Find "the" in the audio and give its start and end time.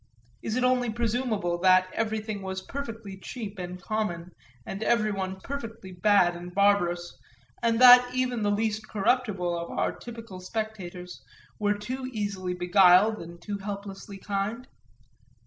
8.41-8.49